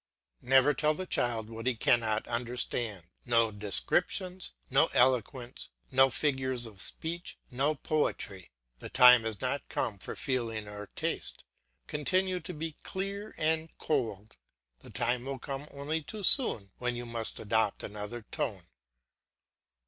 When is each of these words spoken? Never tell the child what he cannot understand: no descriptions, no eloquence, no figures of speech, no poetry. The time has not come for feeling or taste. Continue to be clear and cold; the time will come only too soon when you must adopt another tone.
Never 0.41 0.73
tell 0.73 0.95
the 0.95 1.05
child 1.05 1.47
what 1.47 1.67
he 1.67 1.75
cannot 1.75 2.27
understand: 2.27 3.03
no 3.23 3.51
descriptions, 3.51 4.53
no 4.71 4.89
eloquence, 4.95 5.69
no 5.91 6.09
figures 6.09 6.65
of 6.65 6.81
speech, 6.81 7.37
no 7.51 7.75
poetry. 7.75 8.49
The 8.79 8.89
time 8.89 9.25
has 9.25 9.41
not 9.41 9.69
come 9.69 9.99
for 9.99 10.15
feeling 10.15 10.67
or 10.67 10.87
taste. 10.95 11.43
Continue 11.85 12.39
to 12.39 12.51
be 12.55 12.71
clear 12.81 13.35
and 13.37 13.77
cold; 13.77 14.37
the 14.79 14.89
time 14.89 15.23
will 15.25 15.37
come 15.37 15.67
only 15.69 16.01
too 16.01 16.23
soon 16.23 16.71
when 16.79 16.95
you 16.95 17.05
must 17.05 17.39
adopt 17.39 17.83
another 17.83 18.23
tone. 18.31 18.63